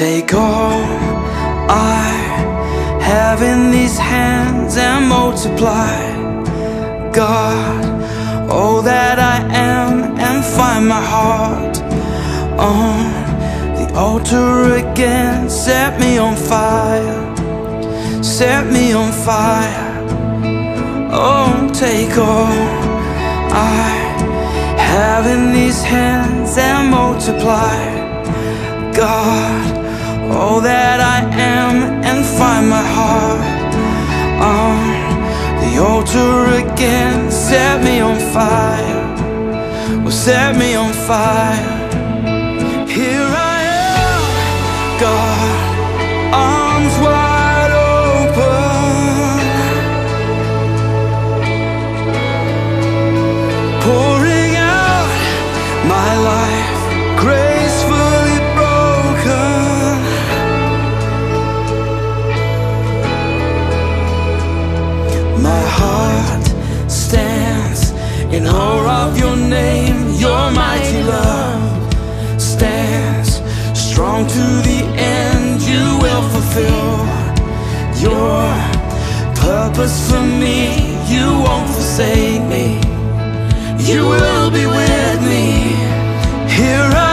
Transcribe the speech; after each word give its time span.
Take 0.00 0.32
all 0.32 0.80
I 1.68 2.08
have 3.02 3.42
in 3.42 3.70
these 3.70 3.98
hands 3.98 4.78
and 4.78 5.06
multiply. 5.06 6.00
God, 7.12 8.50
all 8.50 8.80
that 8.80 9.18
I 9.18 9.40
am 9.54 10.16
and 10.16 10.42
find 10.42 10.88
my 10.88 11.04
heart 11.14 11.82
on 12.58 13.12
the 13.76 13.92
altar 13.94 14.72
again. 14.82 15.50
Set 15.50 16.00
me 16.00 16.16
on 16.16 16.34
fire, 16.34 17.20
set 18.24 18.72
me 18.72 18.94
on 18.94 19.12
fire. 19.12 19.92
Oh, 21.12 21.70
take 21.74 22.16
all 22.16 22.56
I 23.52 23.84
have 24.78 25.26
in 25.26 25.52
these 25.52 25.82
hands 25.82 26.56
and 26.56 26.90
multiply. 26.90 27.76
God 28.96 29.79
all 30.30 30.60
that 30.60 31.00
I 31.00 31.18
am 31.34 32.02
and 32.04 32.24
find 32.38 32.68
my 32.68 32.86
heart 32.96 33.40
on 34.56 34.78
the 35.62 35.82
altar 35.82 36.34
again. 36.64 37.30
Set 37.30 37.82
me 37.82 38.00
on 38.00 38.18
fire, 38.34 40.02
will 40.02 40.10
set 40.10 40.56
me 40.56 40.74
on 40.74 40.92
fire. 40.92 41.79
purpose 79.80 80.10
for 80.10 80.20
me. 80.20 80.76
You 81.08 81.26
won't 81.44 81.68
forsake 81.70 82.42
me. 82.42 82.80
You 83.90 84.02
will 84.04 84.50
be 84.50 84.66
with 84.66 85.20
me. 85.22 85.72
Here 86.54 86.90
I 86.92 87.09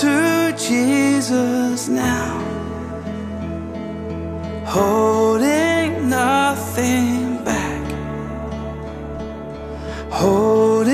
to 0.00 0.54
Jesus 0.56 1.86
now, 1.88 2.40
holding 4.64 6.08
nothing 6.08 7.44
back, 7.44 7.84
holding. 10.10 10.91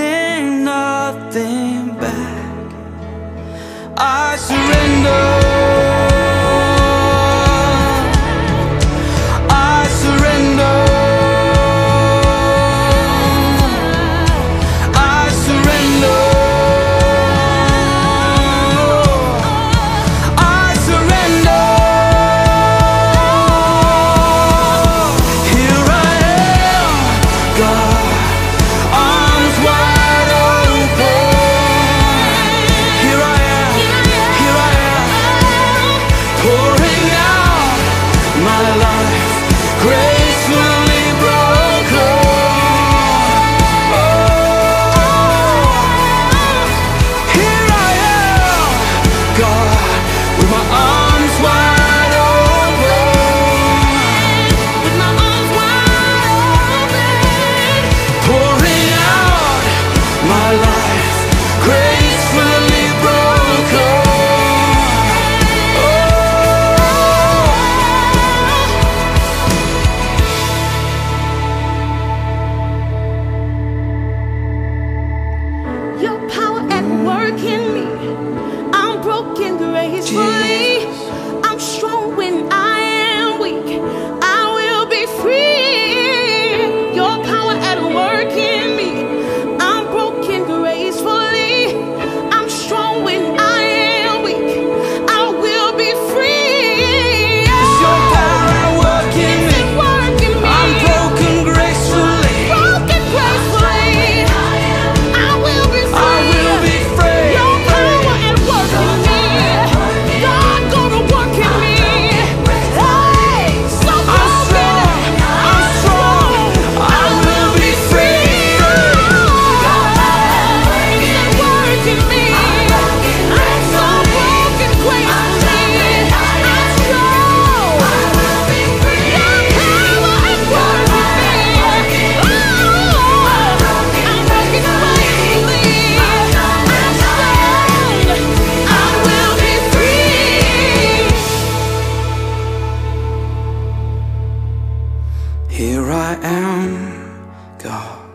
I 146.10 146.14
am 146.22 147.30
God, 147.58 148.10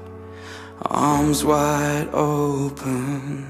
arms 0.81 1.45
wide 1.45 2.10
open. 2.12 3.45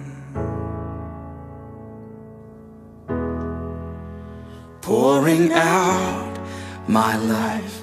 Pouring 4.82 5.54
out 5.54 6.38
my 6.90 7.16
life, 7.16 7.82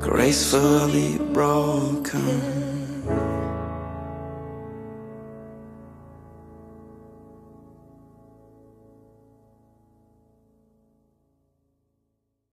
gracefully 0.00 1.18
broken. 1.34 2.85